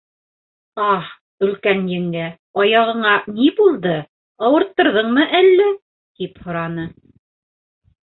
—Аһ, 0.85 1.11
өлкән 1.47 1.83
еңгә, 1.91 2.23
аяғыңа 2.63 3.13
ни 3.35 3.51
булды, 3.61 3.95
ауырттырҙыңмы 4.49 5.31
әллә?— 5.45 5.71
тип 6.21 6.45
һораны. 6.49 6.93